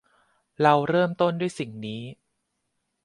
[0.61, 2.01] เราเริ่มต้นด้วยสิ่งนี้